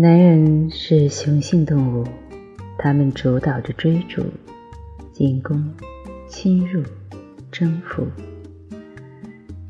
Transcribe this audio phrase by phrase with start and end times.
[0.00, 2.06] 男人是雄性动物，
[2.78, 4.24] 他们主导着追逐、
[5.12, 5.62] 进攻、
[6.26, 6.82] 侵入、
[7.52, 8.06] 征服。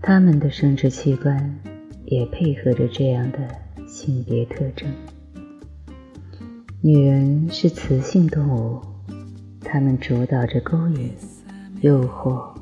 [0.00, 1.58] 他们的生殖器官
[2.04, 3.38] 也配合着这样的
[3.88, 4.88] 性别特征。
[6.80, 8.80] 女人是雌性动物，
[9.62, 11.12] 他们主导着勾引、
[11.80, 12.54] 诱惑、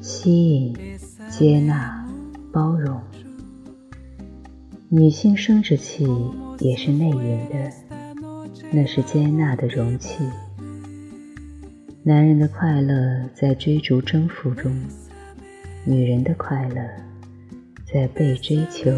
[0.00, 0.76] 吸引、
[1.28, 2.04] 接纳、
[2.52, 3.00] 包容。
[4.92, 6.04] 女性生殖器
[6.58, 7.72] 也是内隐的，
[8.72, 10.24] 那是接纳的容器。
[12.02, 14.74] 男人的快乐在追逐征服中，
[15.84, 16.82] 女人的快乐
[17.84, 18.90] 在被追求、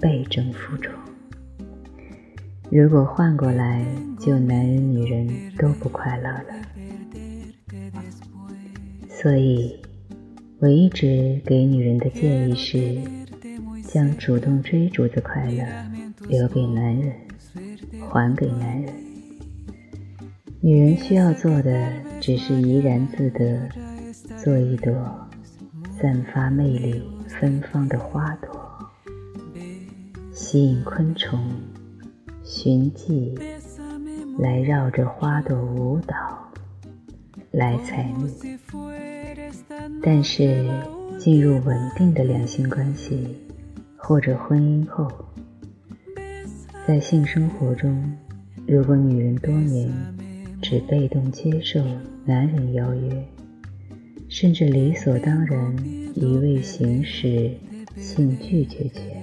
[0.00, 0.92] 被征服中。
[2.70, 3.84] 如果换过来，
[4.20, 6.44] 就男人女人都不快乐了。
[9.08, 9.76] 所以，
[10.60, 12.96] 我一直给女人的建议是。
[13.96, 15.64] 将主动追逐的快乐
[16.28, 17.14] 留给男人，
[18.10, 18.92] 还给男人。
[20.60, 23.66] 女人需要做的只是怡然自得，
[24.44, 24.92] 做一朵
[25.98, 28.50] 散发魅力芬芳的花朵，
[30.30, 31.40] 吸引昆虫、
[32.44, 33.34] 寻迹
[34.38, 36.14] 来绕着花朵舞蹈，
[37.50, 38.58] 来采蜜。
[40.02, 40.68] 但是
[41.18, 43.34] 进入稳定的两性关系。
[44.06, 45.10] 或者婚姻后，
[46.86, 48.16] 在性生活中，
[48.64, 49.92] 如果女人多年
[50.62, 51.84] 只被动接受
[52.24, 53.24] 男人邀约，
[54.28, 55.76] 甚至理所当然
[56.14, 57.50] 一味行使
[57.96, 59.20] 性拒绝权，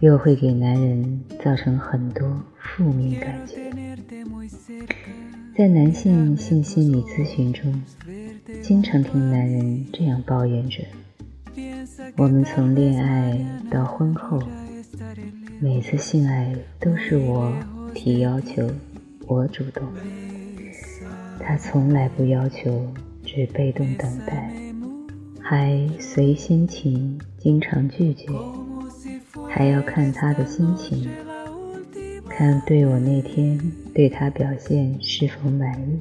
[0.00, 3.58] 又会给男人造成很多负面感觉。
[5.54, 7.82] 在男性性心理咨询中，
[8.62, 10.82] 经常听男人这样抱怨着。
[12.16, 13.36] 我们从恋爱
[13.68, 14.40] 到婚后，
[15.60, 17.52] 每次性爱都是我
[17.92, 18.70] 提要求，
[19.26, 19.82] 我主动，
[21.40, 22.86] 他从来不要求，
[23.24, 24.48] 只被动等待，
[25.40, 28.28] 还随心情，经常拒绝，
[29.48, 31.10] 还要看他的心情，
[32.28, 33.60] 看对我那天
[33.92, 35.98] 对他表现是否满意，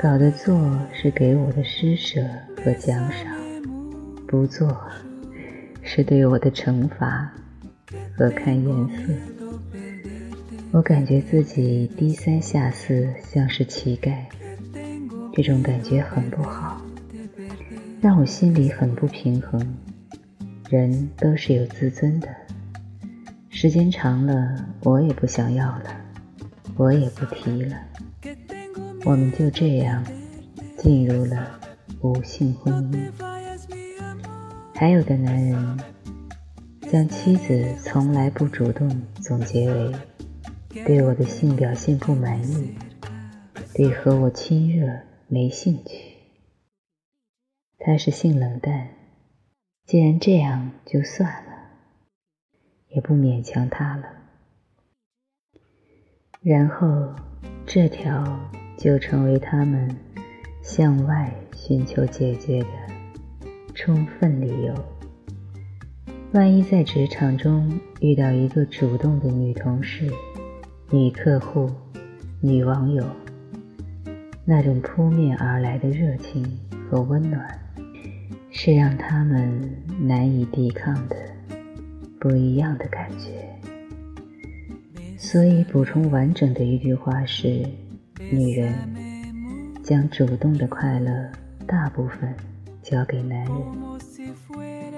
[0.00, 2.26] 搞得做是给我的施舍
[2.64, 3.41] 和奖赏。
[4.32, 4.74] 不做
[5.82, 7.30] 是对我的惩罚
[8.16, 9.12] 和看颜色，
[10.70, 14.24] 我感觉自己低三下四，像是乞丐，
[15.34, 16.80] 这种感觉很不好，
[18.00, 19.76] 让我心里很不平衡。
[20.70, 22.28] 人都是有自尊的，
[23.50, 25.94] 时间长了，我也不想要了，
[26.78, 27.76] 我也不提了，
[29.04, 30.02] 我们就这样
[30.78, 31.60] 进入了
[32.00, 33.31] 无性婚姻。
[34.74, 35.78] 还有的男人
[36.90, 38.88] 将妻子从来不主动
[39.20, 39.92] 总结为
[40.84, 42.74] 对我的性表现不满意，
[43.74, 46.16] 对和我亲热没兴趣，
[47.78, 48.88] 他是性冷淡。
[49.84, 51.52] 既然这样，就算了，
[52.88, 54.04] 也不勉强他了。
[56.40, 57.14] 然后
[57.66, 59.96] 这条就成为他们
[60.62, 62.81] 向外寻求解决的。
[63.74, 64.74] 充分理由。
[66.32, 70.10] 万一在职场中遇到一个主动的女同事、
[70.90, 71.70] 女客户、
[72.40, 73.04] 女网友，
[74.44, 76.42] 那种扑面而来的热情
[76.88, 77.46] 和温暖，
[78.50, 81.16] 是让他们难以抵抗的
[82.18, 83.46] 不一样的感觉。
[85.18, 87.62] 所以，补充完整的一句话是：
[88.30, 88.74] 女人
[89.82, 91.30] 将主动的快乐
[91.66, 92.34] 大部分。
[92.92, 93.56] 交给男人，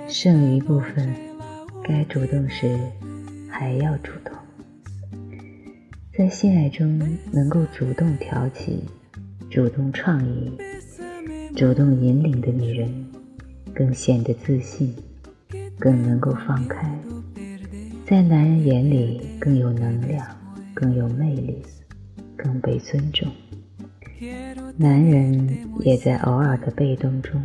[0.08, 1.14] 剩余部分
[1.84, 2.76] 该主动时
[3.48, 4.34] 还要主动。
[6.12, 7.00] 在性爱中
[7.30, 8.82] 能够主动挑起、
[9.48, 10.50] 主动创意、
[11.54, 13.06] 主动引领的女人，
[13.72, 14.92] 更显得自信，
[15.78, 16.98] 更能够放开，
[18.04, 20.26] 在男人眼里更有能量、
[20.74, 21.62] 更有魅力、
[22.36, 23.30] 更被尊重。
[24.76, 27.40] 男人也在偶尔的被动中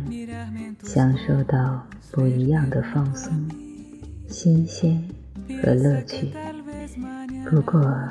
[0.82, 3.32] 享受到不一样的放松、
[4.28, 5.02] 新鲜
[5.62, 6.28] 和乐趣。
[7.48, 8.08] 不过，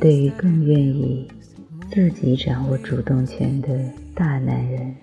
[0.00, 1.28] 对于更愿意
[1.92, 3.68] 自己掌握主动权的
[4.14, 4.94] 大男人，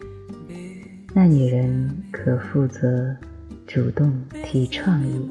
[1.14, 3.16] 那女人可负责
[3.66, 4.14] 主动
[4.44, 5.30] 提创意，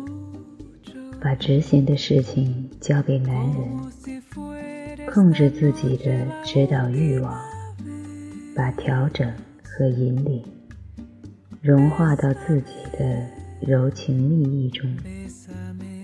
[1.21, 7.39] 把执行的事情交给男人，控制自己的指导欲望。
[8.59, 9.33] 把调整
[9.63, 10.43] 和引领
[11.63, 13.25] 融化到自己的
[13.61, 14.97] 柔情蜜意中，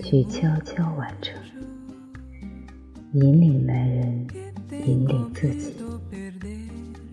[0.00, 1.36] 去悄悄完成。
[3.14, 4.28] 引领男人，
[4.70, 5.74] 引领自己，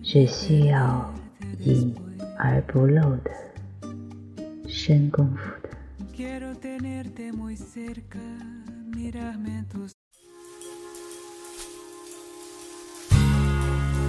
[0.00, 1.12] 只需要
[1.58, 1.92] 隐
[2.38, 3.32] 而不露的
[4.68, 5.70] 深功夫的。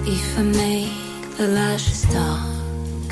[0.06, 1.03] If I make
[1.36, 3.08] the lashes dark.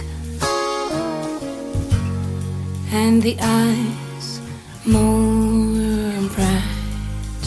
[2.92, 4.40] And the eyes
[4.86, 7.44] more bright.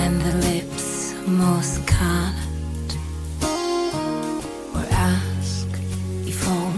[0.00, 2.96] And the lips more scarlet,
[4.74, 5.68] or ask
[6.26, 6.72] if all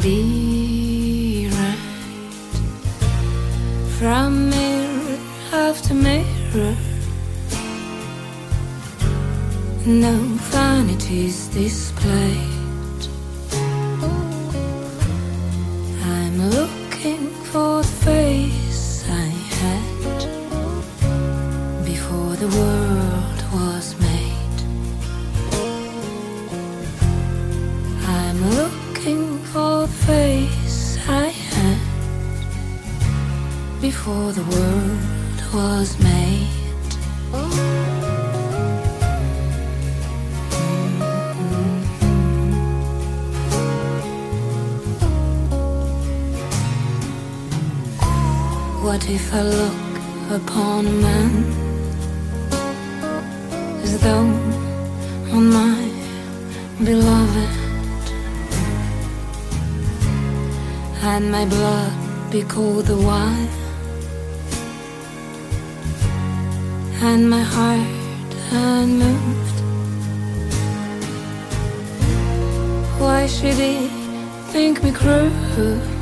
[0.00, 1.78] be right.
[3.98, 5.18] From mirror
[5.52, 6.76] after mirror.
[9.86, 10.31] No
[11.52, 13.08] displayed.
[16.02, 19.28] I'm looking for the face I
[19.60, 20.20] had
[21.84, 24.60] before the world was made.
[28.06, 31.78] I'm looking for the face I had
[33.82, 37.81] before the world was made.
[48.92, 49.92] What if I look
[50.38, 51.32] upon a man
[53.84, 54.28] as though
[55.34, 55.80] on my
[56.84, 57.52] beloved
[61.10, 61.92] and my blood
[62.30, 63.48] be cold the wine,
[67.00, 69.58] and my heart unmoved?
[73.00, 73.88] Why should he
[74.52, 76.01] think me cruel?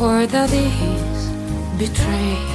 [0.00, 1.28] Or that he's
[1.76, 2.48] betrayed.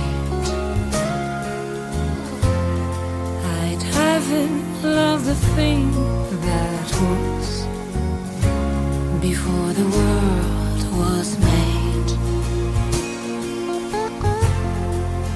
[3.60, 5.92] I'd have him love the thing
[6.48, 7.66] that was
[9.20, 12.12] before the world was made.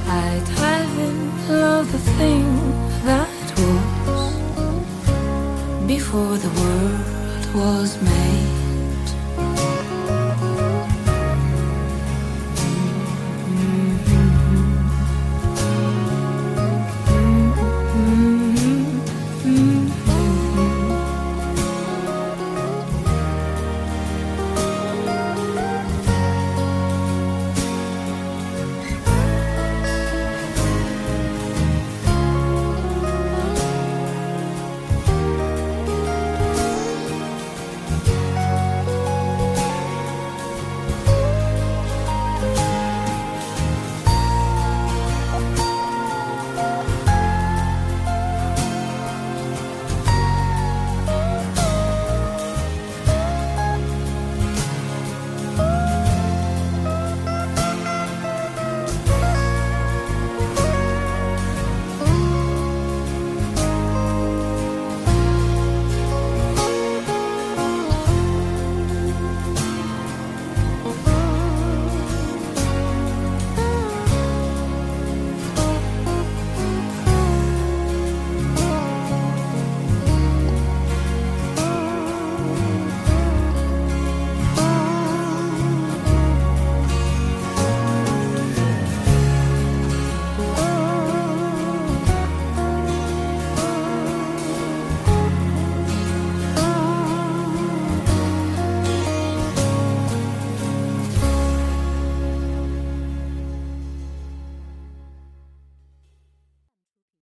[0.08, 1.18] I'd have him
[1.50, 2.46] love the thing
[3.04, 4.34] that was
[5.86, 8.57] before the world was made.